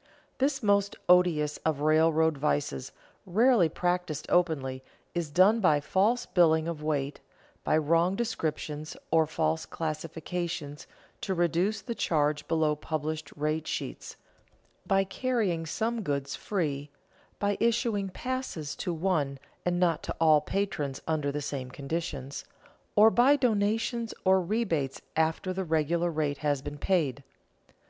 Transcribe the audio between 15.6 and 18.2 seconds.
some goods free, by issuing